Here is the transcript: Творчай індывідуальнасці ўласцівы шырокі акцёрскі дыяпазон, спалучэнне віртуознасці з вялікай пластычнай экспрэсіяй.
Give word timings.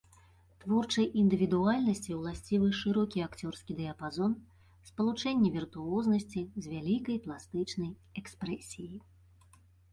Творчай 0.61 1.07
індывідуальнасці 1.23 2.15
ўласцівы 2.19 2.69
шырокі 2.79 3.23
акцёрскі 3.27 3.77
дыяпазон, 3.81 4.31
спалучэнне 4.89 5.49
віртуознасці 5.61 6.41
з 6.63 6.75
вялікай 6.75 7.17
пластычнай 7.29 7.91
экспрэсіяй. 8.25 8.99